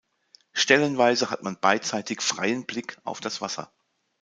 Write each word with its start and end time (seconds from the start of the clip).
Stellenweise 0.53 1.29
hat 1.29 1.43
man 1.43 1.59
beidseitig 1.59 2.23
freien 2.23 2.65
Blick 2.65 2.97
auf 3.03 3.19
das 3.19 3.39
Wasser. 3.39 3.71